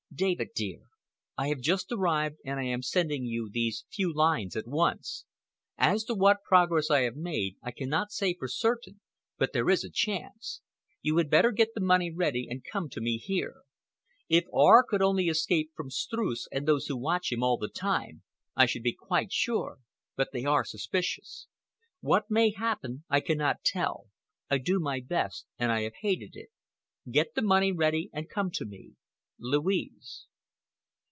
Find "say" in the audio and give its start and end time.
8.11-8.35